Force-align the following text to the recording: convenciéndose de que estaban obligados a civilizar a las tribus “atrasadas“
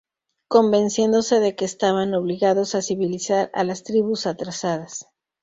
convenciéndose 0.47 1.39
de 1.39 1.55
que 1.55 1.63
estaban 1.65 2.15
obligados 2.15 2.73
a 2.73 2.81
civilizar 2.81 3.51
a 3.53 3.63
las 3.63 3.83
tribus 3.83 4.25
“atrasadas“ 4.25 5.05